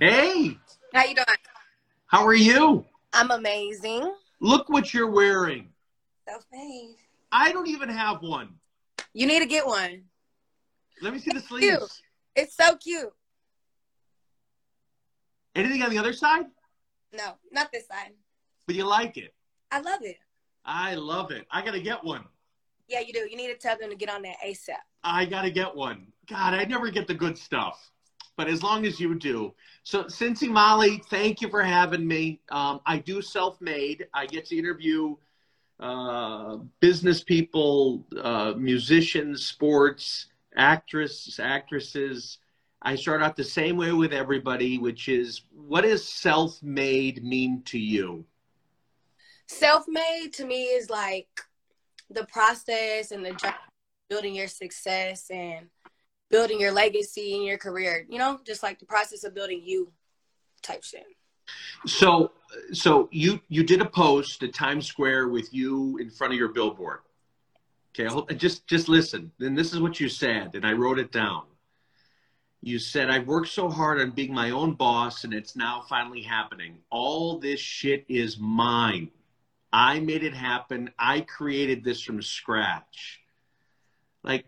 [0.00, 0.56] Hey,
[0.94, 1.26] How you doing?
[2.06, 2.86] how are you?
[3.12, 4.14] I'm amazing.
[4.40, 5.68] Look what you're wearing.
[6.26, 6.96] Self-made.
[7.30, 8.54] I don't even have one.
[9.12, 10.04] You need to get one.
[11.02, 11.66] Let me see the sleeves.
[11.66, 11.92] cute.
[12.34, 13.12] It's so cute.
[15.54, 16.46] Anything on the other side?
[17.12, 18.12] No, not this side.
[18.66, 19.34] But you like it.
[19.70, 20.16] I love it.
[20.64, 21.46] I love it.
[21.50, 22.24] I gotta get one.
[22.88, 23.28] Yeah, you do.
[23.30, 24.76] You need to tell them to get on that ASAP.
[25.04, 26.06] I gotta get one.
[26.26, 27.90] God, I never get the good stuff.
[28.40, 29.52] But as long as you do.
[29.82, 32.40] So, S3nsi Molly, thank you for having me.
[32.50, 34.06] Um, I do self made.
[34.14, 35.14] I get to interview
[35.78, 42.38] uh, business people, uh, musicians, sports, actresses, actresses.
[42.80, 47.60] I start out the same way with everybody, which is what does self made mean
[47.66, 48.24] to you?
[49.48, 51.28] Self-made to me is like
[52.08, 53.54] the process and the journey
[54.08, 55.66] building your success and
[56.30, 58.06] building your legacy in your career.
[58.08, 59.92] You know, just like the process of building you
[60.62, 61.04] type shit.
[61.86, 62.32] So,
[62.72, 66.48] so you you did a post at Times Square with you in front of your
[66.48, 67.00] billboard.
[67.94, 69.32] Okay, hope- just just listen.
[69.38, 71.44] Then this is what you said, and I wrote it down.
[72.62, 76.22] You said, "I've worked so hard on being my own boss, and it's now finally
[76.22, 76.78] happening.
[76.90, 79.10] All this shit is mine.
[79.72, 80.90] I made it happen.
[80.98, 83.20] I created this from scratch.
[84.22, 84.44] Like,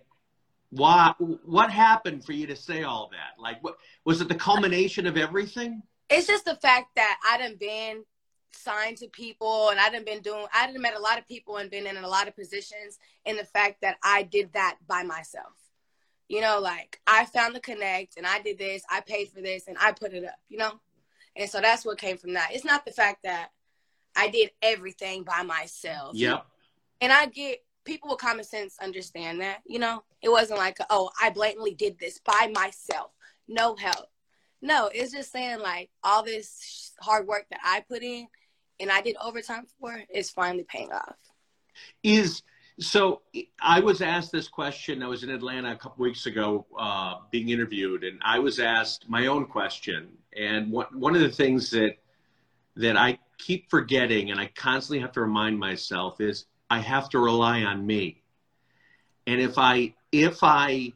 [0.73, 1.15] why?
[1.19, 3.41] What happened for you to say all that?
[3.41, 4.29] Like, what was it?
[4.29, 5.83] The culmination of everything?
[6.09, 8.05] It's just the fact that I done been
[8.55, 11.59] signed to people and I done been doing I done met a lot of people
[11.59, 15.03] and been in a lot of positions and the fact that I did that by
[15.03, 15.53] myself.
[16.29, 19.69] You know, like I found the connect and I did this, I paid for this
[19.69, 20.73] and I put it up, you know?
[21.37, 22.51] And so that's what came from that.
[22.53, 23.51] It's not the fact that
[24.17, 26.17] I did everything by myself.
[26.17, 26.47] Yep.
[27.03, 30.03] And I get people with common sense understand that, you know?
[30.23, 33.11] It wasn't like, oh, I blatantly did this by myself,
[33.49, 34.07] no help.
[34.61, 38.29] No, it's just saying like all this hard work that I put in
[38.81, 41.17] and I did overtime for is finally paying off.
[42.03, 42.43] is
[42.79, 43.21] so
[43.61, 47.51] i was asked this question i was in atlanta a couple weeks ago uh, being
[47.51, 51.97] interviewed and i was asked my own question and one, one of the things that
[52.77, 56.47] that i keep forgetting and i constantly have to remind myself is
[56.77, 58.05] i have to rely on me
[59.27, 59.75] and if i
[60.11, 60.93] if i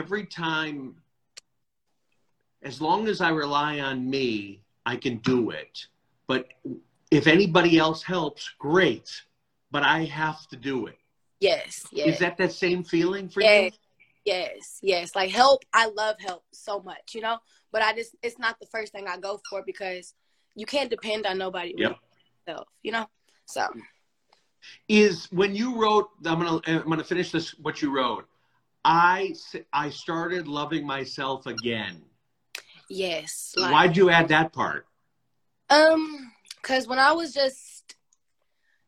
[0.00, 0.78] every time
[2.70, 5.74] as long as i rely on me i can do it
[6.26, 6.42] but
[7.10, 9.10] if anybody else helps great
[9.70, 10.98] but I have to do it.
[11.40, 12.14] Yes, yes.
[12.14, 13.72] Is that that same feeling for yes,
[14.24, 15.14] yes, yes.
[15.14, 17.38] Like help, I love help so much, you know?
[17.72, 20.14] But I just it's not the first thing I go for because
[20.54, 21.98] you can't depend on nobody Yep.
[22.46, 23.06] yourself, you know?
[23.46, 23.82] So you?
[24.88, 27.50] Is when you wrote, I'm gonna I'm gonna finish this.
[27.58, 28.26] What you wrote,
[28.84, 29.34] i
[29.72, 32.02] i started loving myself again.
[32.88, 33.54] yes.
[33.56, 34.86] Like, Why'd you add that part?
[35.68, 37.94] Um, because when I was just,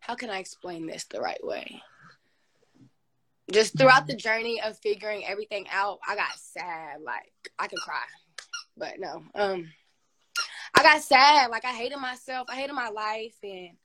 [0.00, 1.81] how can I explain this the right way?
[3.50, 7.00] Just throughout the journey of figuring everything out, I got sad.
[7.03, 8.05] Like I could cry,
[8.77, 9.22] but no.
[9.34, 9.71] Um,
[10.75, 11.50] I got sad.
[11.50, 12.49] Like I hated myself.
[12.50, 13.77] I hated my life, and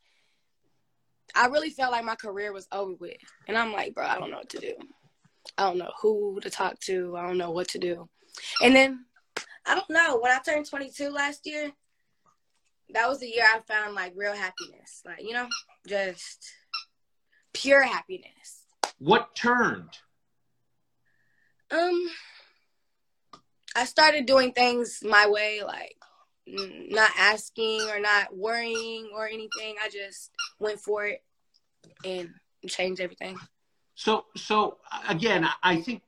[1.37, 3.17] I really felt like my career was over with.
[3.47, 4.73] And I'm like, bro, I don't know what to do.
[5.57, 7.15] I don't know who to talk to.
[7.15, 8.09] I don't know what to do.
[8.61, 9.05] And then
[9.65, 10.19] I don't know.
[10.19, 11.71] When I turned 22 last year,
[12.93, 15.03] that was the year I found like real happiness.
[15.05, 15.47] Like, you know,
[15.87, 16.51] just
[17.53, 18.63] pure happiness.
[18.97, 19.97] What turned?
[21.69, 22.09] Um
[23.75, 25.96] I started doing things my way, like
[26.47, 29.75] not asking or not worrying or anything.
[29.83, 31.23] I just went for it
[32.05, 32.29] and
[32.67, 33.37] changed everything.
[33.95, 34.77] So so
[35.09, 36.03] again, I- think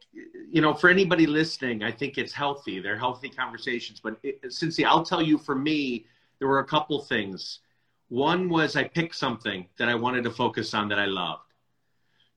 [0.52, 2.80] you know for anybody listening, I think it's healthy.
[2.80, 4.00] They're healthy conversations.
[4.00, 6.06] But S3nsi, I'll tell you, for me,
[6.38, 7.60] there were a couple things.
[8.10, 11.44] One was I picked something that I wanted to focus on that I loved.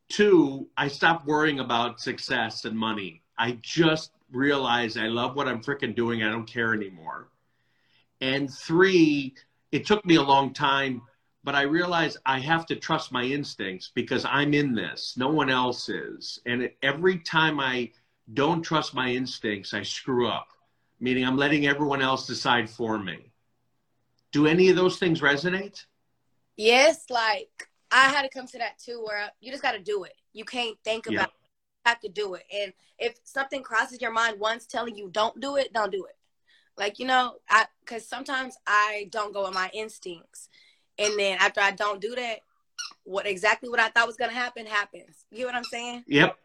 [0.09, 3.23] Two, I stopped worrying about success and money.
[3.39, 6.23] I just realized I love what I'm freaking doing.
[6.23, 7.32] I don't care anymore.
[8.23, 9.35] And three,
[9.73, 11.03] it took me a long time,
[11.43, 15.15] but I realized I have to trust my instincts because I'm in this.
[15.17, 16.39] No one else is.
[16.47, 17.91] And every time I
[18.33, 20.47] don't trust my instincts, I screw up,
[21.01, 23.33] meaning I'm letting everyone else decide for me.
[24.31, 25.85] Do any of those things resonate?
[26.57, 30.05] Yes, like I had to come to that too where you just got to do
[30.05, 30.15] it.
[30.33, 31.25] You can't think about Yeah.
[31.25, 31.33] it.
[31.85, 32.45] You have to do it.
[32.55, 36.17] And if something crosses your mind once telling you don't do it, don't do it.
[36.77, 40.49] Like, you know, I cuz sometimes I don't go with my instincts.
[40.99, 42.41] And then after I don't do that,
[43.05, 45.25] what exactly what I thought was going to happen happens.
[45.31, 46.05] You get what I'm saying?
[46.07, 46.37] Yep.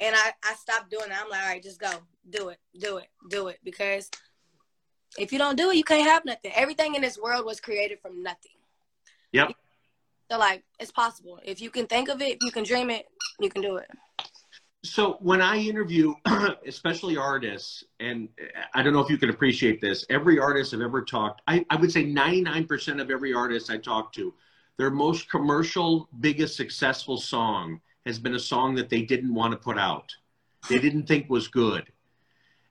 [0.00, 1.22] And I I stopped doing that.
[1.24, 1.90] I'm like, "All right, just go.
[2.28, 2.58] Do it.
[2.78, 3.08] Do it.
[3.28, 4.10] Do it because
[5.18, 6.52] if you don't do it, you can't have nothing.
[6.54, 8.52] Everything in this world was created from nothing.
[9.32, 9.52] Yep.
[10.30, 11.40] So like it's possible.
[11.44, 13.06] If you can think of it, if you can dream it,
[13.40, 13.90] you can do it.
[14.84, 16.14] So when I interview,
[16.66, 18.28] especially artists, and
[18.74, 21.76] I don't know if you can appreciate this, every artist I've ever talked, I, I
[21.76, 24.34] would say 99% of every artist I talk to,
[24.78, 29.56] their most commercial, biggest successful song has been a song that they didn't want to
[29.56, 30.12] put out.
[30.68, 31.92] They didn't think was good.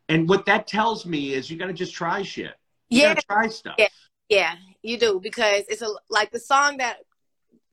[0.09, 2.55] And what that tells me is you got to just try shit.
[2.89, 3.13] You Yeah.
[3.15, 3.75] try stuff.
[3.77, 3.87] Yeah.
[4.31, 6.99] Yeah, you do because it's a like the song that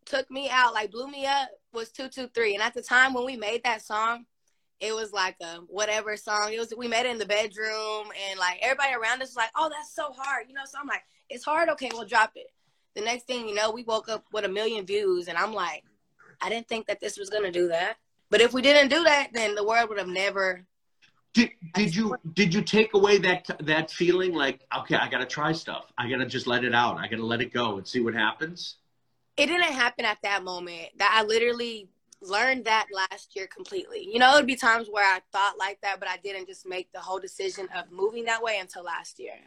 [0.07, 2.55] took me out, like blew me up, was two two three.
[2.55, 4.25] And at the time when we made that song,
[4.81, 6.53] it was like a whatever song.
[6.53, 9.51] It was we made it in the bedroom, and like everybody around us was like,
[9.57, 10.63] "Oh, that's so hard," you know.
[10.67, 11.69] So I'm like, "It's hard.
[11.71, 12.47] Okay, we'll drop it."
[12.95, 15.85] The next thing you know, we woke up with a million views, and I'm like,
[16.41, 17.97] I didn't think that this was gonna do that.
[18.31, 20.65] But if we didn't do that, then the world would have never.
[21.35, 25.27] Did, did you did you take away that that feeling like okay I got to
[25.27, 27.77] try stuff I got to just let it out I got to let it go
[27.77, 28.77] and see what happens
[29.39, 30.89] It didn't happen at that moment.
[30.99, 31.89] That I literally
[32.21, 34.09] learned that last year completely.
[34.13, 36.67] You know, it would be times where I thought like that, but I didn't just
[36.67, 39.39] make the whole decision of moving that way until last year.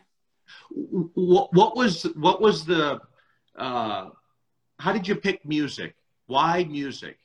[0.69, 2.99] what, what was what was the
[3.57, 4.09] uh,
[4.79, 5.95] how did you pick music
[6.27, 7.17] why music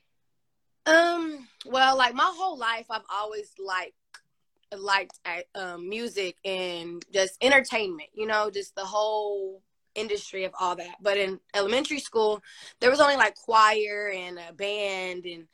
[0.86, 3.94] Um, well, like my whole life, I've always liked
[4.76, 5.20] liked
[5.54, 8.10] um, music and just entertainment.
[8.14, 9.62] You know, just the whole
[9.96, 10.96] industry of all that.
[11.00, 12.43] But in elementary school,
[12.81, 15.46] there was only like choir and a band, and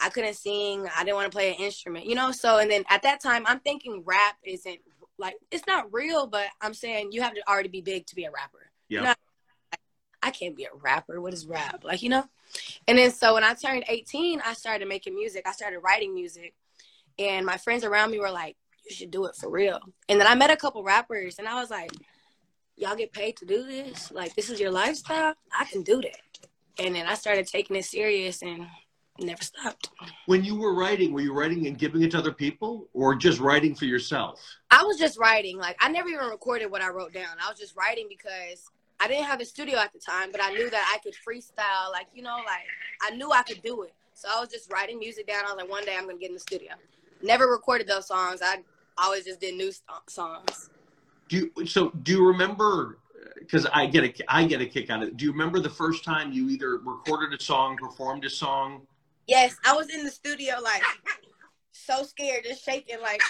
[0.00, 0.88] I couldn't sing.
[0.96, 2.06] I didn't want to play an instrument.
[2.06, 4.80] You know, so and then at that time, I'm thinking rap isn't
[5.18, 8.24] like it's not real, but I'm saying you have to already be big to be
[8.24, 8.70] a rapper.
[8.88, 9.14] yeah You know,
[10.22, 11.20] I can't be a rapper.
[11.20, 11.82] What is rap?
[11.84, 12.24] Like, you know?
[12.86, 15.46] And then so when I turned 18, I started making music.
[15.46, 16.54] I started writing music.
[17.18, 19.80] And my friends around me were like, you should do it for real.
[20.08, 21.90] And then I met a couple rappers and I was like,
[22.76, 24.10] y'all get paid to do this?
[24.10, 25.34] Like, this is your lifestyle?
[25.56, 26.48] I can do that.
[26.78, 28.66] And then I started taking it serious and
[29.20, 29.90] never stopped.
[30.26, 33.40] when you were writing were you writing and giving it to other people or just
[33.40, 35.58] writing for yourself I was just writing.
[35.58, 37.36] Like, I never even recorded what I wrote down.
[37.44, 38.64] I was just writing because
[38.98, 41.92] I didn't have a studio at the time, but I knew that I could freestyle.
[41.92, 42.64] Like, you know, like
[43.02, 43.92] I knew I could do it.
[44.14, 45.44] So I was just writing music down.
[45.44, 46.72] I was like, one day I'm gonna get in the studio.
[47.22, 48.40] Never recorded those songs.
[48.42, 48.62] I
[48.96, 49.72] always just did new
[50.08, 50.70] songs.
[51.32, 52.98] Do you so do you remember
[53.38, 55.70] because I get a I get a kick out of it do you remember the
[55.70, 58.86] first time you either recorded a song performed a song
[59.26, 60.82] Yes, I was in the studio like
[61.72, 63.22] so scared, just shaking, like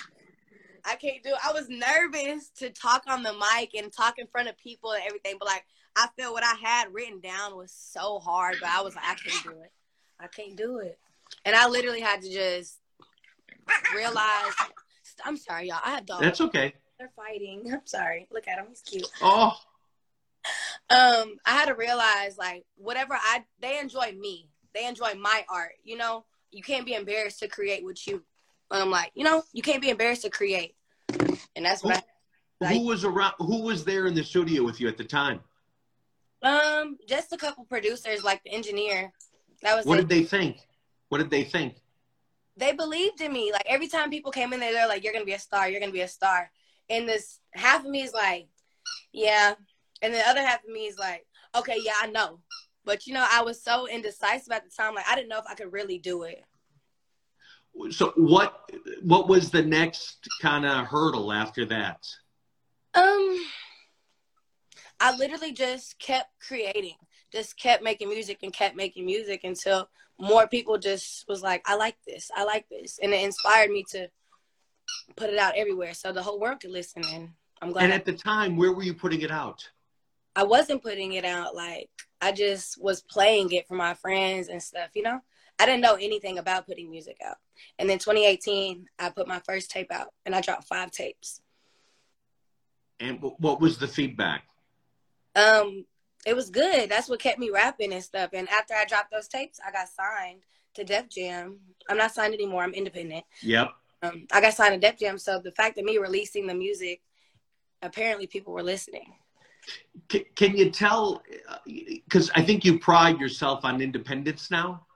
[0.85, 1.39] I can't do it.
[1.47, 5.03] I was nervous to talk on the mic and talk in front of people and
[5.07, 5.65] everything, but like
[5.97, 9.15] I felt what I had written down was so hard, but I was like, I
[9.15, 9.73] can't do it.
[10.19, 10.99] I can't do it.
[11.45, 12.79] And I literally had to just
[13.95, 14.55] realize
[15.25, 15.79] I'm sorry, y'all.
[15.85, 16.23] I have dogs.
[16.23, 17.69] that's okay They're fighting.
[17.73, 18.29] I'm sorry.
[18.31, 18.67] Look at him.
[18.69, 19.09] He's cute.
[19.23, 19.57] oh.
[20.91, 24.49] Um i had to realize like whatever i they enjoy me.
[24.75, 26.25] They enjoy my art you know?
[26.51, 28.23] You can't be embarrassed to create what you
[28.71, 30.75] I'm um like you know you can't be embarrassed to create.
[31.57, 32.05] And that's what
[32.61, 35.41] Like- who was around who was there in the studio with you at the time?
[36.43, 39.13] Um just a couple producers like the engineer.
[39.63, 40.03] That was what it.
[40.03, 40.59] did they think?
[41.09, 41.77] What did they think?
[42.57, 43.53] They believed in me.
[43.53, 45.69] Like every time people came in there they're like you're gonna be a star.
[45.69, 46.51] You're gonna be a star
[46.93, 48.49] and this half of me is like
[49.12, 49.55] yeah.
[50.01, 52.39] And the other half of me is like okay yeah i know.
[52.84, 54.94] But you know i was so indecisive at the time.
[54.94, 56.44] Like i didn't know if i could really do it.
[57.91, 58.70] So what
[59.03, 62.06] what was the next kind of hurdle after that?
[62.94, 63.41] Um,
[65.01, 66.96] I literally just kept creating,
[67.32, 69.89] just kept making music and kept making music until
[70.20, 73.01] more people just was like, I like this, I like this.
[73.03, 74.08] And it inspired me to
[75.17, 77.03] put it out everywhere so the whole world could listen.
[77.13, 77.29] And
[77.61, 79.69] I'm glad and at the time where were you putting it out
[80.34, 81.55] I wasn't putting it out.
[81.55, 81.91] Like,
[82.22, 85.20] I just was playing it for my friends and stuff, you know?
[85.58, 87.37] I didn't know anything about putting music out.
[87.79, 91.43] And then 2018, I put my first tape out and I dropped five tapes.
[92.99, 94.44] and wh- what was the feedback
[95.34, 95.84] um
[96.27, 99.29] it was good that's what kept me rapping and stuff and after i dropped those
[99.29, 100.43] tapes i got signed
[100.75, 101.58] to def jam
[101.89, 103.70] i'm not signed anymore i'm independent yep
[104.03, 107.01] um, i got signed to def jam so the fact of me releasing the music
[107.82, 109.13] apparently people were listening.
[110.09, 111.23] Can, can you tell
[111.67, 114.87] because i think you pride yourself on independence now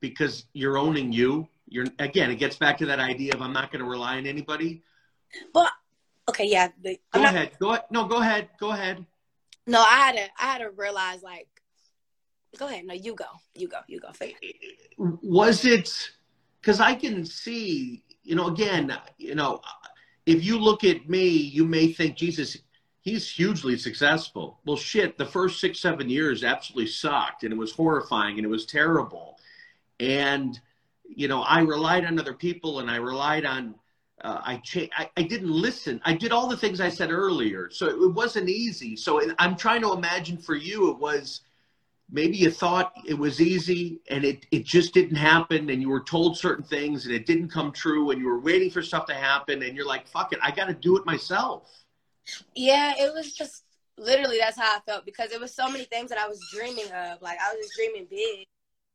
[0.00, 1.48] because you're owning you.
[1.68, 4.26] You're again it gets back to that idea of i'm not going to rely on
[4.26, 4.82] anybody.
[5.52, 5.72] But
[6.28, 7.52] okay yeah the, go not, ahead.
[7.58, 8.48] Go ahead no go ahead.
[8.60, 9.04] Go ahead.
[9.66, 11.48] No i had to i had to realize like
[12.56, 12.84] go ahead.
[12.84, 13.26] No you go.
[13.56, 13.78] You go.
[13.88, 14.12] You go.
[14.12, 14.36] Fake
[14.98, 16.10] was it
[16.60, 19.60] because i can see you know again you know
[20.26, 22.58] if you look at me you may think jesus
[23.06, 24.58] he's hugely successful.
[24.66, 28.48] Well, shit, the first six, seven years absolutely sucked and it was horrifying and it
[28.48, 29.38] was terrible.
[30.00, 30.60] And,
[31.04, 33.76] you know, I relied on other people and I relied on,
[34.24, 36.00] uh, I, cha- I, I didn't listen.
[36.04, 37.70] I did all the things I said earlier.
[37.70, 38.96] So it wasn't easy.
[38.96, 41.42] So I'm trying to imagine for you, it was,
[42.10, 46.02] maybe you thought it was easy and it, it just didn't happen and you were
[46.02, 49.14] told certain things and it didn't come true and you were waiting for stuff to
[49.14, 51.84] happen and you're like fuck it i got to do it myself.
[52.54, 53.64] Yeah it was just
[53.98, 56.90] literally that's how i felt because there was so many things that i was dreaming
[56.92, 57.20] of.
[57.22, 58.46] Like i was just dreaming big.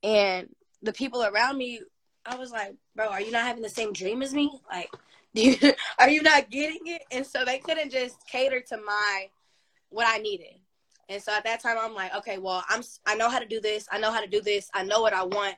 [0.03, 0.49] And
[0.81, 1.81] the people around me
[2.25, 4.51] i was like bro are you not having the same dream as me?
[4.71, 4.89] Like
[5.33, 5.55] you,
[5.97, 7.03] are you not getting it?
[7.09, 9.29] And so they couldn't just cater to my
[9.89, 10.60] what i needed
[11.09, 13.59] and so at that time, I'm like, okay, well, I'm I know how to do
[13.59, 13.87] this.
[13.91, 14.69] I know how to do this.
[14.73, 15.55] I know what I want.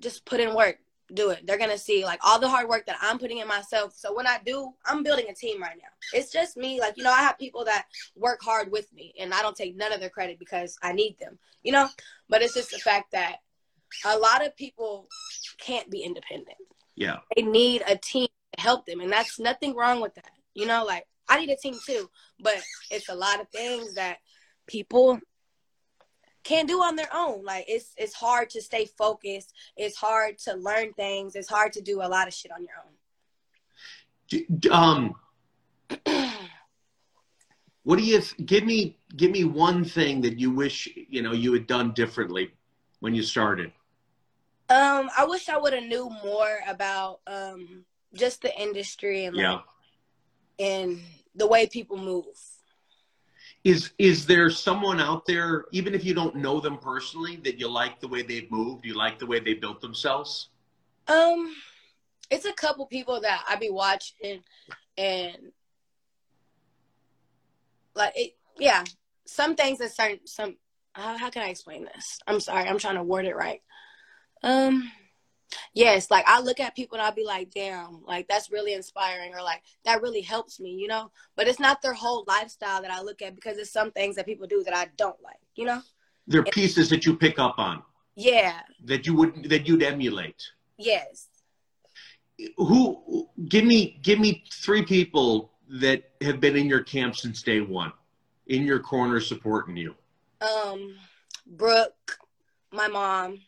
[0.00, 0.78] Just put in work.
[1.12, 1.46] Do it.
[1.46, 3.94] They're gonna see like all the hard work that I'm putting in myself.
[3.94, 5.88] So when I do, I'm building a team right now.
[6.12, 6.80] It's just me.
[6.80, 7.86] Like you know, I have people that
[8.16, 11.18] work hard with me, and I don't take none of their credit because I need
[11.18, 11.38] them.
[11.62, 11.88] You know,
[12.28, 13.36] but it's just the fact that
[14.04, 15.08] a lot of people
[15.58, 16.58] can't be independent.
[16.96, 20.30] Yeah, they need a team to help them, and that's nothing wrong with that.
[20.54, 22.10] You know, like I need a team too,
[22.40, 22.60] but
[22.90, 24.18] it's a lot of things that
[24.66, 25.20] people
[26.44, 27.44] can't do on their own.
[27.44, 29.52] Like it's it's hard to stay focused.
[29.76, 31.34] It's hard to learn things.
[31.34, 32.90] It's hard to do a lot of shit on your own.
[34.70, 35.14] Um,
[37.82, 38.98] what do you give me?
[39.16, 42.52] Give me one thing that you wish you know you had done differently
[43.00, 43.72] when you started.
[44.70, 49.42] Um, I wish I would have knew more about um just the industry and like,
[49.42, 50.66] yeah.
[50.66, 51.00] and
[51.34, 52.24] the way people move
[53.64, 57.68] is is there someone out there even if you don't know them personally that you
[57.68, 60.50] like the way they've moved you like the way they built themselves?
[61.08, 61.54] Um
[62.30, 64.42] it's a couple people that i be watching
[64.96, 65.36] and
[67.94, 68.82] like it yeah
[69.26, 70.56] some things that certain some
[70.94, 72.18] how, how can i explain this?
[72.26, 73.60] I'm sorry i'm trying to word it right.
[74.42, 74.90] Um
[75.74, 79.32] yes like i look at people and i'll be like damn like that's really inspiring
[79.34, 81.10] or like that really helps me you know?
[81.36, 84.26] But it's not their whole lifestyle that i look at because it's some things that
[84.26, 85.80] people do that i don't like you know?
[86.26, 87.82] They're and, pieces that you pick up on.
[88.16, 88.60] Yeah.
[88.84, 90.42] That you would that you'd emulate.
[90.78, 91.28] Yes.
[92.56, 97.60] Who give me give me three people that have been in your camp since day
[97.60, 97.92] one
[98.46, 99.94] in your corner supporting you.
[100.40, 100.96] Um
[101.46, 102.18] brooke
[102.72, 103.38] my mom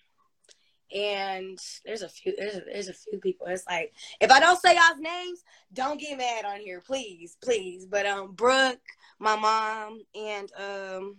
[0.95, 3.47] and there's a few there's a, there's a few people.
[3.49, 6.81] It's like if i don't say y'all's names don't get mad on here.
[6.81, 7.87] Please please.
[7.87, 8.79] But um brooke
[9.19, 11.17] my mom and um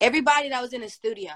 [0.00, 1.32] everybody that was in the studio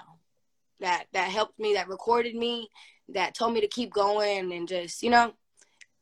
[0.81, 2.69] that that helped me that recorded me
[3.09, 5.33] that told me to keep going and just you know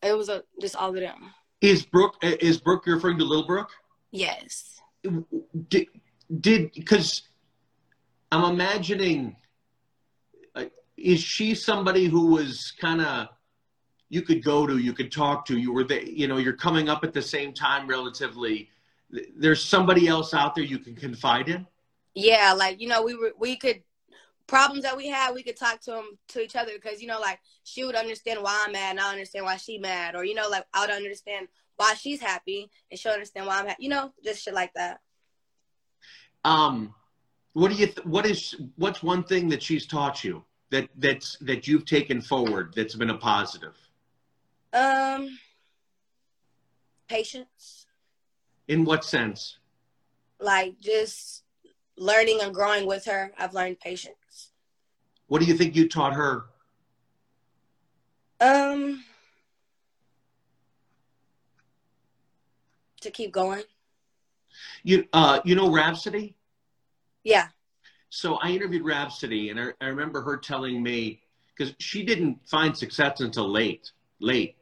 [0.02, 1.32] it was a just all of them.
[1.60, 3.70] Is brooke is brooke referring to little brooke?
[4.10, 4.80] Yes.
[5.68, 5.86] Did
[6.40, 7.22] did because
[8.32, 9.36] I'm imagining,
[10.54, 10.64] uh,
[10.96, 13.28] is she somebody who was kind of
[14.08, 16.88] you could go to, you could talk to, you were there, you know, you're coming
[16.88, 18.68] up at the same time relatively.
[19.36, 21.66] There's somebody else out there you can confide in.
[22.14, 23.82] Yeah, like you know, we were we could
[24.46, 27.20] problems that we had, we could talk to them to each other because you know,
[27.20, 30.34] like she would understand why I'm mad, and I understand why she mad, or you
[30.34, 33.82] know, like I would understand why she's happy, and she'll understand why I'm happy.
[33.82, 35.00] You know, just shit like that.
[36.44, 36.94] Um,
[37.56, 37.86] what do you?
[37.86, 38.54] Th- what is?
[38.76, 43.08] What's one thing that she's taught you that that's that you've taken forward that's been
[43.08, 43.74] a positive?
[44.74, 45.38] Um,
[47.08, 47.86] patience.
[48.68, 49.58] In what sense?
[50.38, 51.44] Like just
[51.96, 53.32] learning and growing with her.
[53.38, 54.50] I've learned patience.
[55.28, 56.44] What do you think you taught her?
[58.38, 59.02] Um,
[63.00, 63.62] to keep going.
[64.82, 66.35] You uh, you know Rapsody.
[67.26, 67.48] Yeah.
[68.08, 71.22] So I interviewed Rapsody, and I, I remember her telling me
[71.56, 73.90] because she didn't find success until late,
[74.20, 74.56] late,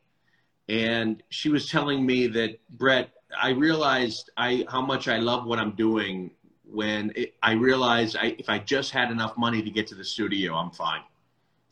[0.68, 5.58] and she was telling me that Brett, I realized I how much I love what
[5.58, 6.30] I'm doing
[6.64, 10.04] when it, I realized I, if I just had enough money to get to the
[10.04, 11.02] studio, I'm fine.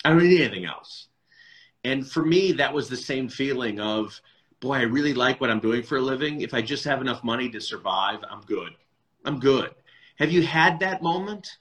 [0.05, 1.09] I don't need anything else.
[1.85, 4.21] And for me, that was the same feeling of,
[4.61, 6.43] boy, I really like what I'm doing for a living.
[6.43, 8.73] If I just have enough money to survive, I'm good.
[9.25, 9.75] I'm good.
[10.23, 11.59] Have you had that moment?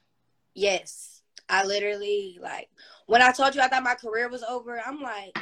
[0.53, 1.24] Yes.
[1.50, 2.70] I literally like
[3.08, 5.36] when I told you I thought my career was over, I'm like,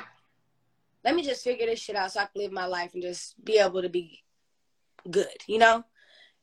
[1.04, 3.36] let me just figure this shit out so I can live my life and just
[3.44, 4.24] be able to be
[5.12, 5.84] good, you know?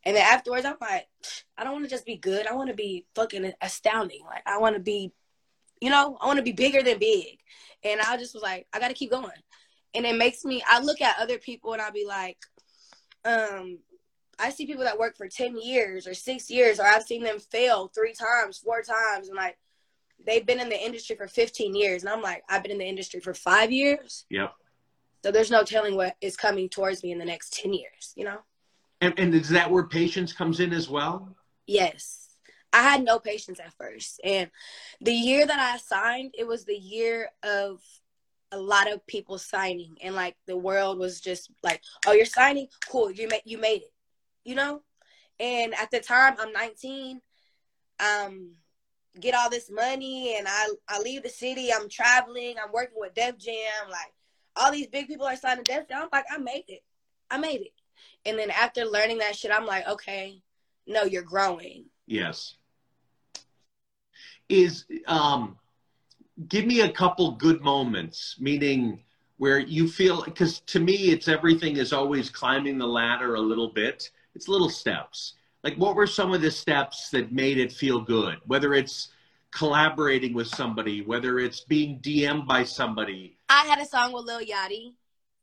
[0.05, 1.09] And then afterwards, I'm like,
[1.57, 2.47] I don't want to just be good.
[2.47, 4.21] I want to be fucking astounding.
[4.27, 5.13] Like, I want to be,
[5.81, 7.39] you know, I want to be bigger than big.
[7.85, 9.31] And I just was like, I got to keep going.
[9.95, 12.37] and it makes me I look at other people and I'll be like,
[13.25, 13.79] um,
[14.39, 17.39] I see people that work for 10 years or six years, or I've seen them
[17.39, 19.57] fail three times, four times, and like
[20.25, 22.03] they've been in the industry for 15 years.
[22.03, 24.25] And I'm like, I've been in the industry for five years.
[24.31, 24.53] Yep.
[25.25, 28.25] So there's no telling what is coming towards me in the next 10 years, you
[28.25, 28.39] know?
[29.01, 31.35] And, and is that where patience comes in as well?
[31.67, 32.29] Yes.
[32.73, 34.21] I had no patience at first.
[34.23, 34.51] And
[35.01, 37.81] the year that I signed, it was the year of
[38.53, 42.69] a lot of people signing and like the world was just like, "Oh, you're signing?
[42.89, 43.11] Cool.
[43.11, 43.93] You made you made it."
[44.47, 44.83] You know?
[45.39, 47.21] And at the time, I'm 19.
[48.01, 48.53] Um
[49.21, 53.15] get all this money and I I leave the city, I'm traveling, I'm working with
[53.15, 54.13] Def Jam, like
[54.57, 56.03] all these big people are signing Def Jam.
[56.03, 56.83] I'm like, I made it.
[57.31, 57.73] I made it.
[58.25, 60.43] And then after learning that shit, I'm like, okay,
[60.87, 61.87] no, you're growing.
[62.07, 62.57] Yes.
[64.49, 65.57] Is um
[66.49, 69.03] give me a couple good moments, meaning
[69.39, 73.69] where you feel because to me it's everything is always climbing the ladder a little
[73.69, 74.11] bit.
[74.37, 75.33] It's little steps.
[75.65, 78.37] Like what were some of the steps that made it feel good?
[78.45, 79.09] Whether it's
[79.51, 83.39] collaborating with somebody, whether it's being DM'd by somebody.
[83.49, 84.93] I had a song with Lil Yachty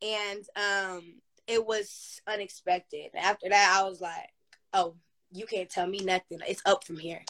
[0.02, 1.16] and um
[1.48, 3.10] it was unexpected.
[3.16, 4.30] After that I was like,
[4.74, 4.96] oh,
[5.32, 6.40] you can't tell me nothing.
[6.48, 7.24] It's up from here.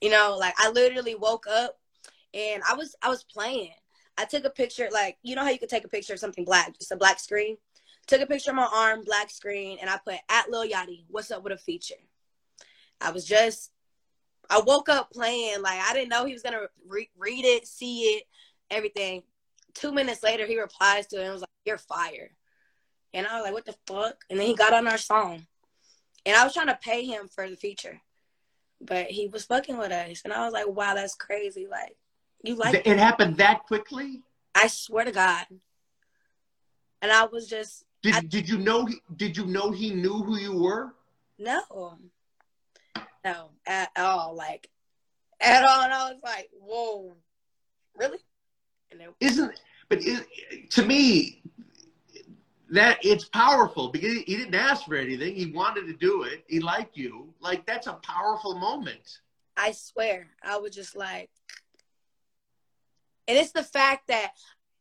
[0.00, 1.78] You know, like I literally woke up
[2.32, 3.74] and I was I was playing.
[4.16, 6.46] I took a picture, like you know how you could take a picture of something
[6.46, 7.58] black, just a black screen.
[8.12, 11.04] Took a picture of my arm, black screen, and I put at Lil Yachty.
[11.08, 11.94] What's up with a feature?
[13.00, 13.70] I was just,
[14.50, 18.02] I woke up playing like I didn't know he was gonna re- read it, see
[18.02, 18.24] it,
[18.70, 19.22] everything.
[19.72, 22.32] Two minutes later, he replies to it and was like, "You're fire,"
[23.14, 25.46] and I was like, "What the fuck?" And then he got on our song,
[26.26, 28.02] and I was trying to pay him for the feature,
[28.78, 31.96] but he was fucking with us, and I was like, "Wow, that's crazy!" Like
[32.44, 34.20] you like it happened that quickly?
[34.54, 35.46] I swear to God.
[37.00, 40.22] And I was just Did I, did you know he, did you know he knew
[40.22, 40.94] who you were?
[41.38, 41.98] No.
[43.24, 44.34] No, at all.
[44.34, 44.68] Like
[45.40, 45.82] at all.
[45.82, 47.14] And I was like, whoa,
[47.96, 48.18] really?
[48.90, 50.00] And it, Isn't but
[50.70, 51.42] to me
[52.70, 55.34] that it's powerful because he didn't ask for anything.
[55.34, 56.44] He wanted to do it.
[56.48, 57.32] He liked you.
[57.40, 59.20] Like that's a powerful moment.
[59.56, 61.30] I swear, I was just like,
[63.28, 64.32] and it's the fact that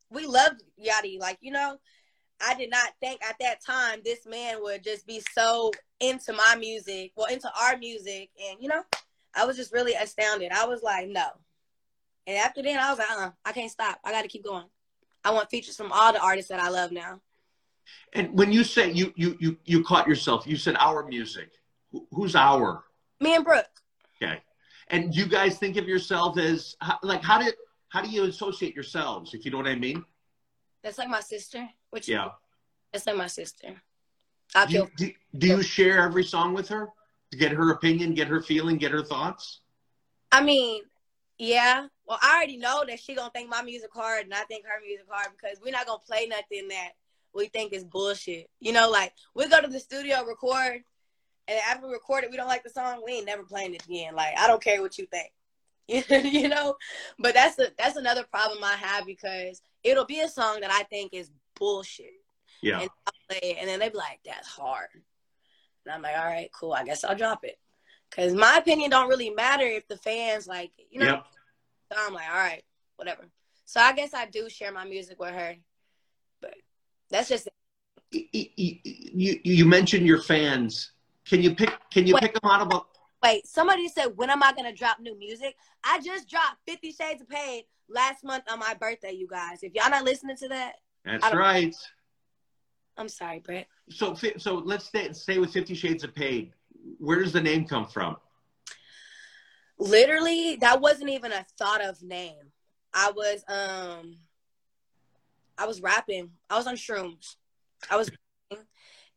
[0.10, 1.20] we love Yachty.
[1.20, 1.78] Like, you know,
[2.44, 6.56] I did not think at that time this man would just be so into my
[6.60, 8.30] music, well, into our music.
[8.50, 8.84] And, you know,
[9.36, 10.52] I was just really astounded.
[10.52, 11.28] I was like, no.
[12.28, 14.00] And after then, I was like, uh, I can't stop.
[14.04, 14.66] I got to keep going.
[15.24, 17.22] I want features from all the artists that I love now.
[18.14, 21.50] And when you say you you you you caught yourself, you said our music.
[22.12, 22.84] Who's our?
[23.20, 23.66] Me and Brooke.
[24.22, 24.40] Okay.
[24.88, 27.56] And you guys think of yourself as like how did
[27.90, 30.06] how do you associate yourselves, if you know what I mean?
[30.84, 31.68] That's like my sister.
[31.90, 32.30] Which yeah,
[32.92, 33.82] that's like my sister.
[34.54, 36.90] I do, you, do, do you share every song with her
[37.32, 39.62] to get her opinion, get her feeling, get her thoughts?
[40.32, 40.84] I mean,
[41.38, 41.88] yeah.
[42.06, 44.82] Well, I already know that she gonna think my music hard, and I think her
[44.86, 46.92] music hard because we're not gonna play nothing that
[47.34, 48.50] we think is bullshit.
[48.60, 50.84] You know, like we go to the studio record,
[51.48, 53.86] and after we record it, we don't like the song, we ain't never playing it
[53.86, 54.16] again.
[54.16, 55.32] Like I don't care what you think.
[56.10, 56.76] you know?
[57.20, 60.84] But that's a that's another problem i have because it'll be a song that i
[60.84, 62.14] think is bullshit.
[62.62, 62.82] Yeah.
[62.82, 62.90] And,
[63.30, 64.90] it, and then they be like that's hard.
[65.86, 66.74] And i'm like all right cool.
[66.74, 67.58] I guess i'll drop it.
[68.10, 71.26] Because my opinion don't really matter if the fans like you know yep.
[71.92, 72.64] so i'm like all right
[72.96, 73.24] whatever.
[73.66, 75.56] So i guess i do share my music with her
[76.42, 76.56] but
[77.10, 77.48] that's just
[78.12, 80.92] you, you, you mentioned your fans.
[81.26, 82.24] Can you pick can you Wait.
[82.24, 82.88] pick them out about
[83.24, 85.56] Wait, somebody said, when am I gonna drop new music?
[85.84, 89.60] I just dropped Fifty Shades of Paid last month on my birthday, you guys.
[89.62, 90.74] If y'all not listening to that,
[91.06, 91.76] that's right.
[92.98, 93.68] I'm sorry, Brett.
[93.90, 96.54] So, so let's stay, stay with Fifty Shades of Paid.
[96.98, 98.18] Where does the name come from?
[99.78, 102.52] Literally, that wasn't even a thought of name.
[102.94, 104.18] I was um,
[105.58, 106.32] I was rapping.
[106.50, 107.36] I was on shrooms.
[107.90, 108.12] I was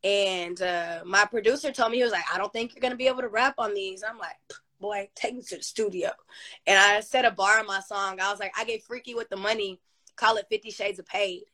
[0.05, 2.97] and uh, my producer told me, he was like, I don't think you're going to
[2.97, 4.05] be able to rap on these.
[4.07, 4.37] I'm like,
[4.79, 6.11] boy, take me to the studio.
[6.67, 8.21] And I set a bar on my song.
[8.21, 9.81] I was like, I get freaky with the money,
[10.15, 11.45] call it 50 Shades of Paid.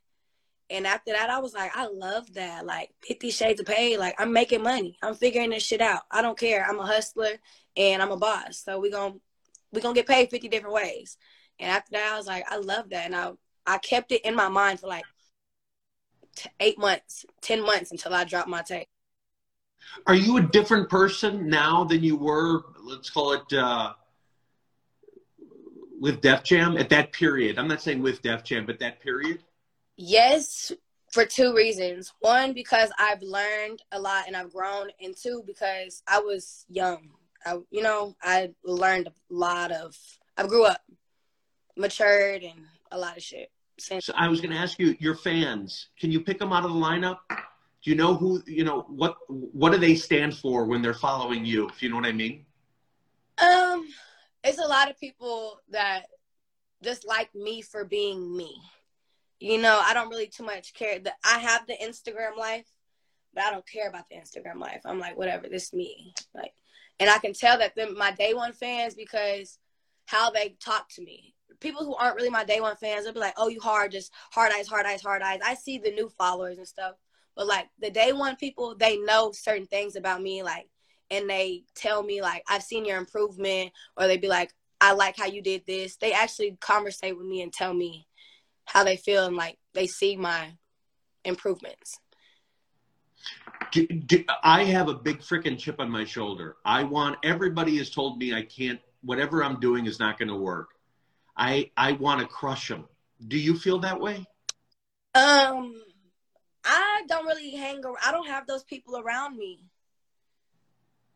[0.69, 2.67] And after that, I was like, I love that.
[2.67, 3.99] Like 50 Shades of Paid.
[3.99, 4.99] Like I'm making money.
[5.01, 6.03] I'm figuring this shit out.
[6.11, 6.67] I don't care.
[6.69, 7.39] I'm a hustler
[7.77, 8.63] and I'm a boss.
[8.65, 9.21] So we're going
[9.73, 11.17] we're to get paid 50 different ways.
[11.61, 13.07] And after that, I was like, I love that.
[13.07, 13.31] And I,
[13.67, 15.05] I kept it in my mind for like
[16.35, 18.89] t- eight months, 10 months until I dropped my tape.
[20.07, 23.93] Are you a different person now than you were, let's call it, uh,
[26.01, 27.59] with Def Jam at that period?
[27.59, 29.43] I'm not saying with Def Jam, but that period?
[29.97, 30.73] Yes,
[31.11, 32.13] for two reasons.
[32.21, 37.11] One, because I've learned a lot and I've grown, and two, because I was young.
[37.45, 39.97] I, you know, I learned a lot of.
[40.37, 40.81] I grew up,
[41.77, 43.51] matured, and a lot of shit.
[43.81, 46.73] So I was going to ask you, your fans, can you pick them out of
[46.73, 47.19] the lineup?
[47.29, 48.43] Do you know who?
[48.47, 49.17] You know what?
[49.29, 51.69] What do they stand for when they're following you?
[51.69, 52.45] If you know what I mean.
[53.39, 53.89] Um,
[54.45, 56.07] it's a lot of people that
[56.83, 58.55] just like me for being me.
[59.39, 60.99] You know, I don't really too much care.
[60.99, 62.67] That I have the Instagram life,
[63.35, 64.83] but I don't care about the Instagram life.
[64.85, 66.13] I'm like, whatever, this is me.
[66.35, 66.53] Like,
[66.99, 69.59] and I can tell that them my day one fans because
[70.05, 71.35] how they talk to me.
[71.61, 74.13] People who aren't really my day one fans, they'll be like, "Oh, you hard, just
[74.33, 76.97] hard eyes, hard eyes, hard eyes." I see the new followers and stuff,
[77.37, 80.69] but like the day one people, they know certain things about me, like,
[81.11, 85.17] and they tell me like, "I've seen your improvement," or they be like, I like
[85.17, 85.97] how you did this.
[85.97, 88.07] They actually conversate with me and tell me
[88.65, 90.53] how they feel and like they see my
[91.25, 91.99] improvements.
[94.43, 96.57] I have a big freaking chip on my shoulder.
[96.65, 98.81] I want everybody has told me I can't.
[99.03, 100.71] Whatever I'm doing is not going to work.
[101.41, 102.85] I I want to crush them.
[103.27, 104.27] Do you feel that way?
[105.15, 105.83] Um,
[106.65, 107.97] I don't really hang around.
[108.05, 109.65] I don't have those people around me.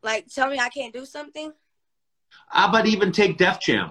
[0.03, 1.53] Like, tell me I can't do something.
[2.49, 3.91] How about even take Def Jam?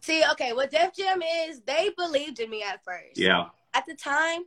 [0.00, 3.16] See, okay, what Def Jam is, they believed in me at first.
[3.16, 3.46] Yeah.
[3.74, 4.42] At the time,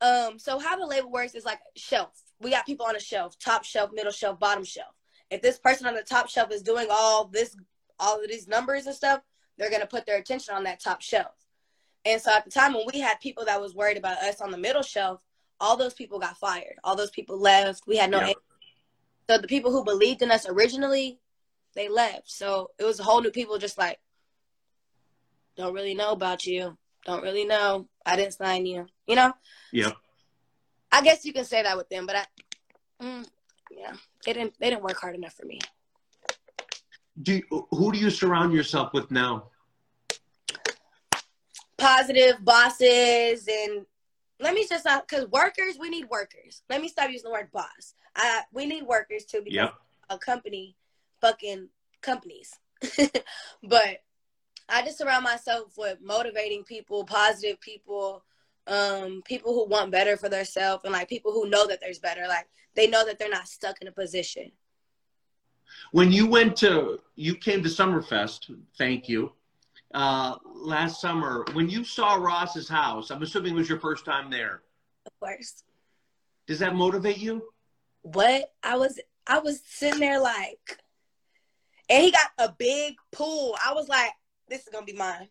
[0.00, 2.10] um, so how the label works is like shelf.
[2.40, 4.94] We got people on a shelf, top shelf, middle shelf, bottom shelf.
[5.30, 7.56] If this person on the top shelf is doing all this,
[7.98, 9.20] all of these numbers and stuff,
[9.62, 11.32] they're gonna put their attention on that top shelf.
[12.04, 14.50] And so at the time when we had people that was worried about us on
[14.50, 15.20] the middle shelf,
[15.60, 16.74] all those people got fired.
[16.82, 17.86] All those people left.
[17.86, 18.20] We had no.
[18.20, 18.32] Yeah.
[19.30, 21.20] So the people who believed in us originally,
[21.74, 22.30] they left.
[22.30, 24.00] So it was a whole new people just like,
[25.56, 26.76] don't really know about you.
[27.06, 27.88] Don't really know.
[28.04, 28.86] I didn't sign you.
[29.06, 29.32] You know?
[29.70, 29.92] Yeah.
[30.90, 32.26] I guess you can say that with them, but I,
[33.02, 33.26] mm,
[33.70, 33.94] yeah,
[34.26, 34.54] they didn't.
[34.60, 35.58] They didn't work hard enough for me.
[37.22, 39.48] Do you, who do you surround yourself with now?
[41.78, 43.86] Positive bosses, and
[44.40, 46.62] let me just because workers, we need workers.
[46.68, 47.94] Let me stop using the word boss.
[48.14, 49.74] I we need workers too because yep.
[50.10, 50.76] a company
[51.20, 51.68] fucking
[52.02, 52.52] companies.
[53.62, 54.02] but
[54.68, 58.24] I just surround myself with motivating people, positive people,
[58.66, 62.26] um, people who want better for themselves, and like people who know that there's better.
[62.28, 64.52] Like they know that they're not stuck in a position.
[65.92, 68.54] When you went to, you came to Summerfest.
[68.76, 69.32] Thank you.
[69.94, 74.30] Uh, last summer, when you saw Ross's house, I'm assuming it was your first time
[74.30, 74.62] there.
[75.06, 75.64] Of course.
[76.46, 77.42] Does that motivate you?
[78.02, 80.78] What I was, I was sitting there like,
[81.88, 83.56] and he got a big pool.
[83.64, 84.12] I was like,
[84.48, 85.28] this is gonna be mine.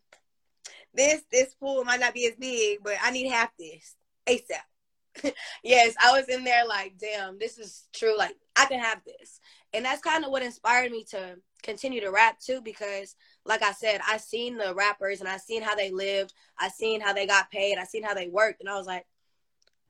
[0.94, 3.96] This this pool might not be as big, but I need half this
[4.28, 5.34] ASAP.
[5.64, 8.18] yes, I was in there like, damn, this is true.
[8.18, 9.40] Like I can have this,
[9.74, 12.62] and that's kind of what inspired me to continue to rap too.
[12.62, 16.34] Because, like I said, I seen the rappers and I seen how they lived.
[16.60, 17.78] I seen how they got paid.
[17.78, 19.06] I seen how they worked, and I was like,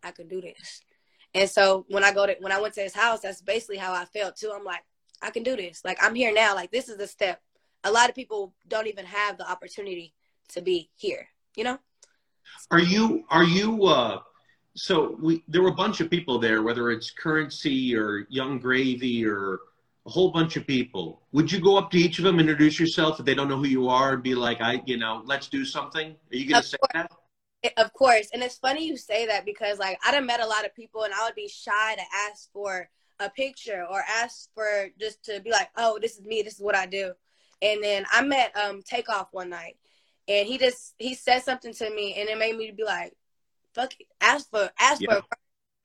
[0.04, 0.82] I could do this.
[1.34, 3.94] And so when I go to when I went to his house, that's basically how
[3.94, 4.52] I felt too.
[4.54, 4.84] I'm like,
[5.22, 5.82] I can do this.
[5.86, 6.56] Like I'm here now.
[6.56, 7.42] Like this is the step.
[7.84, 10.14] A lot of people don't even have the opportunity
[10.50, 11.80] to be here, you know?
[12.70, 14.20] Are you are you uh
[14.76, 19.26] so we there were a bunch of people there, whether it's Curren$y or Yung Gravy
[19.26, 19.60] or
[20.06, 21.22] a whole bunch of people.
[21.32, 23.68] Would you go up to each of them, introduce yourself if they don't know who
[23.68, 26.12] you are, and be like, I, you know, let's do something?
[26.12, 27.08] Are you gonna say course.
[27.64, 27.78] that?
[27.78, 30.66] Of course, and it's funny you say that because like I'd have met a lot
[30.66, 34.90] of people, and I would be shy to ask for a picture or ask for
[35.00, 37.14] just to be like, oh, this is me, this is what I do.
[37.62, 39.78] And then I met um Takeoff one night,
[40.28, 43.14] and he just he said something to me, and it made me be like,
[43.76, 44.08] fuck, it.
[44.20, 45.14] ask for ask yeah.
[45.14, 45.22] for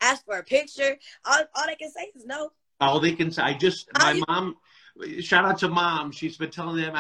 [0.00, 0.96] ask for a picture.
[1.26, 2.50] All all they can say is no.
[2.80, 4.56] All they can say, I just my mom.
[5.20, 6.10] Shout out to mom.
[6.10, 6.94] She's been telling them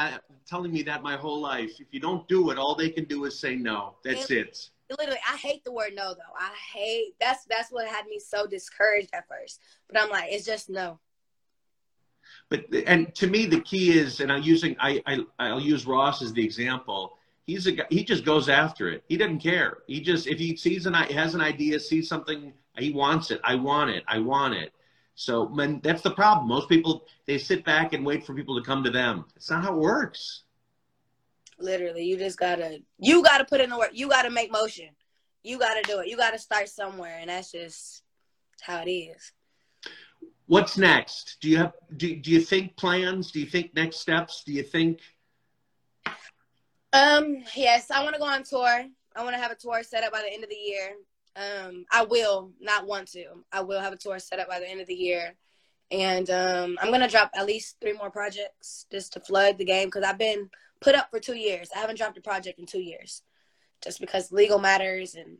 [0.46, 1.72] telling me that my whole life.
[1.80, 3.96] If you don't do it, all they can do is say no.
[4.04, 4.70] That's and, it.
[4.90, 6.36] Literally i hate the word no though.
[6.38, 9.60] I hate that's that's what had me so discouraged at first.
[9.88, 11.00] But i'm like it's just no.
[12.48, 16.22] But and to me the key is and i'm using i, I i'll use ross
[16.22, 17.18] as the example.
[17.46, 19.02] He's a guy he just goes after it.
[19.08, 19.78] He doesn't care.
[19.88, 23.40] He just if he sees an has an idea sees something he wants it.
[23.42, 24.04] I want it.
[24.06, 24.72] I want it
[25.16, 28.64] so man, that's the problem most people they sit back and wait for people to
[28.64, 30.44] come to them it's not how it works
[31.58, 33.90] Literally, you just gotta you gotta put in the work.
[33.92, 34.90] You gotta make motion.
[35.42, 36.08] You gotta do it.
[36.08, 38.02] You gotta start somewhere, and that's just
[38.60, 39.32] how it is.
[40.46, 41.38] What's next?
[41.40, 43.30] Do you have do, do you think plans?
[43.32, 44.42] Do you think next steps?
[44.44, 45.00] Do you think
[46.92, 48.84] um yes, I wanna go on tour.
[49.14, 50.90] I wanna have a tour set up by the end of the year.
[51.36, 53.24] Um, I will not want to.
[53.52, 55.34] I will have a tour set up by the end of the year,
[55.90, 59.88] and um, I'm gonna drop at least three more projects just to flood the game
[59.88, 60.48] because I've been
[60.80, 61.68] put up for two years.
[61.74, 63.22] I haven't dropped a project in two years,
[63.84, 65.36] just because legal matters and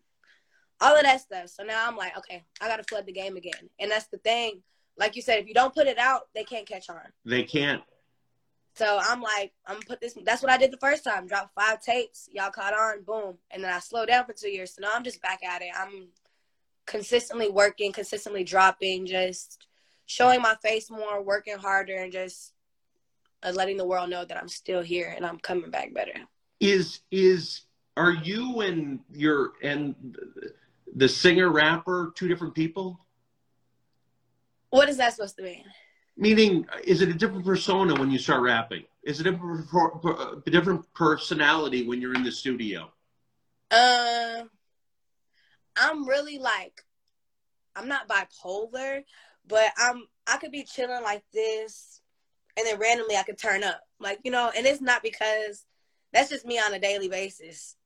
[0.81, 1.49] all of that stuff.
[1.49, 4.63] So now I'm like, okay, I gotta flood the game again, and that's the thing.
[4.99, 7.01] Like you said, if you don't put it out, they can't catch on.
[7.25, 7.83] They can't.
[8.77, 10.15] So I'm like, I'm gonna put this.
[10.23, 11.27] That's what I did the first time.
[11.27, 12.29] Drop five tapes.
[12.33, 13.05] Y'all caught on.
[13.05, 13.39] Boom.
[13.51, 14.75] And then I slowed down for two years.
[14.75, 15.71] So now I'm just back at it.
[15.75, 16.09] I'm
[16.87, 19.67] consistently working, consistently dropping, just
[20.05, 22.53] showing my face more, working harder, and just
[23.43, 26.15] uh, letting the world know that I'm still here and I'm coming back better.
[26.61, 27.63] Is is
[27.97, 30.19] are you and your and
[30.95, 33.01] the singer rapper two different people?
[34.69, 35.65] What is that supposed to mean?
[36.17, 38.85] Meaning, is it a different persona when you start rapping?
[39.03, 39.33] Is it a
[40.47, 42.91] different, personality when you're in the studio?
[43.71, 44.45] Uh,
[45.77, 46.83] I'm really like,
[47.75, 49.05] I'm not bipolar,
[49.47, 52.01] but I'm I could be chilling like this,
[52.57, 55.65] and then randomly I could turn up, like you know, and it's not because
[56.13, 57.77] that's just me on a daily basis,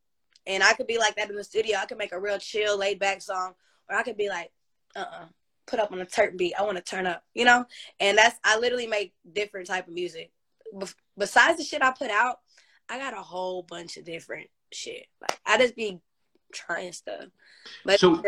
[0.47, 1.79] and I could be like that in the studio.
[1.79, 3.55] I could make a real chill, laid back song,
[3.89, 4.53] or I could be like,
[4.95, 5.27] uh, uh
[5.71, 6.55] put up on a turn beat.
[6.59, 7.65] I want to turn up, you know?
[8.01, 10.33] And that's, I literally make different type of music.
[11.17, 12.41] besides the shit I put out,
[12.89, 15.07] I got a whole bunch of different shit.
[15.21, 16.01] Like, I just be
[16.53, 17.27] trying stuff.
[17.85, 18.21] But so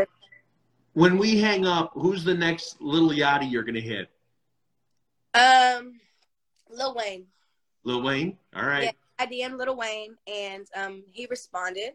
[0.92, 4.09] when we hang up, who's the next little Yachty you're to hit?
[5.35, 6.00] Um,
[6.70, 7.26] Lil Wayne.
[7.85, 8.38] Lil Wayne?
[8.55, 8.85] All right.
[8.85, 11.94] Yeah, I DM Lil Wayne and um, he responded.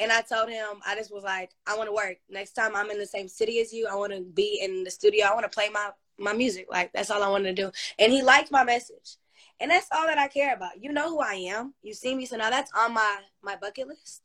[0.00, 2.16] And I told him, I just was like, I want to work.
[2.30, 4.90] Next time I'm in the same city as you, I want to be in the
[4.90, 5.26] studio.
[5.26, 6.68] I want to play my, my music.
[6.70, 7.70] Like, that's all I want to do.
[7.98, 9.18] And he liked my message.
[9.60, 10.82] And that's all that I care about.
[10.82, 11.74] You know who I am.
[11.82, 12.24] You see me.
[12.24, 14.22] So now that's on my, my bucket list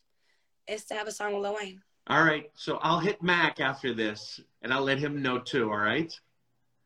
[0.65, 1.81] is to have a song with Lil Wayne.
[2.07, 2.49] All right.
[2.55, 5.69] So I'll hit Mac after this and I'll let him know too.
[5.69, 6.17] All right.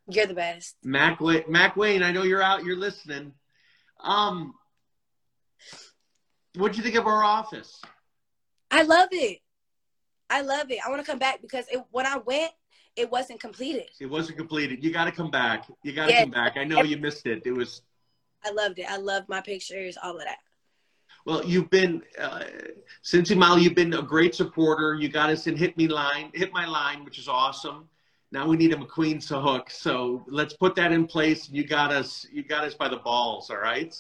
[0.08, 0.78] You're the best.
[0.84, 2.64] Mac, Mack Maine, I know you're out.
[2.64, 3.34] You're listening.
[4.00, 4.56] Um,
[6.56, 7.80] what'd you think of our office?
[8.72, 9.40] I love it.
[10.30, 10.80] I love it.
[10.86, 12.52] I want to come back because it, when I went,
[12.96, 13.88] it wasn't completed.
[14.00, 14.84] It wasn't completed.
[14.84, 15.66] You got to come back.
[15.84, 16.58] You got to come back.
[16.58, 17.44] I know you missed it.
[17.46, 17.82] It was.
[18.46, 18.86] I loved it.
[18.90, 20.38] I loved my pictures, all of that.
[21.26, 22.44] Well, you've been uh,
[23.04, 23.64] S3nsi Molly.
[23.64, 24.96] You've been a great supporter.
[24.96, 27.90] You got us in hit me line, hit my line, which is awesome.
[28.32, 29.70] Now we need a McQueen hook.
[29.70, 31.50] So let's put that in place.
[31.50, 32.26] You got us.
[32.32, 33.50] You got us by the balls.
[33.50, 33.94] All right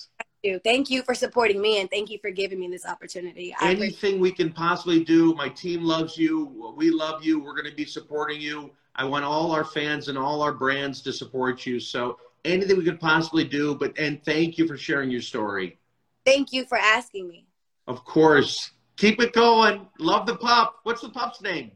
[0.43, 0.59] you.
[0.59, 3.55] Thank you for supporting me and thank you for giving me this opportunity.
[3.59, 5.33] I Anything we can possibly do.
[5.35, 6.73] My team loves you.
[6.75, 7.39] We love you.
[7.39, 8.71] We're going to be supporting you.
[8.95, 11.79] I want all our fans and all our brands to support you.
[11.79, 15.77] So anything we could possibly do, but and thank you for sharing your story.
[16.25, 17.45] Thank you for asking me.
[17.87, 18.71] Of course.
[18.97, 19.87] Keep it going.
[19.99, 20.79] Love the pup.
[20.83, 21.71] What's the pup's name?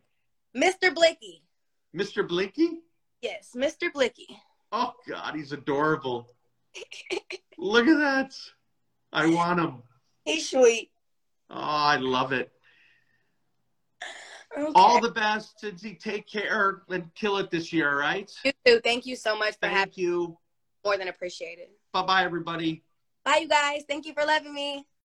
[0.56, 0.93] Mr.
[0.93, 1.41] Blicky.
[1.95, 2.28] Mr.
[2.28, 2.82] Blinky?
[3.21, 3.91] Yes, Mr.
[3.93, 4.28] Blicky.
[4.71, 6.33] Oh God, he's adorable.
[7.57, 8.36] Look at that.
[9.12, 9.83] I want him.
[10.25, 10.91] He's sweet.
[11.49, 12.51] Oh, I love it.
[14.57, 14.71] Okay.
[14.75, 15.99] All the best, S3nsi.
[15.99, 18.31] Take care and kill it this year, right?
[18.43, 18.79] You too.
[18.83, 20.38] Thank you so much for Thank having you.
[20.86, 21.69] More than appreciated.
[21.91, 22.83] Bye bye, everybody.
[23.23, 23.83] Bye, you guys.
[23.88, 24.86] Thank you for loving me.